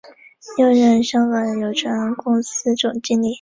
[0.57, 3.27] 又任香港邮船公司总经理。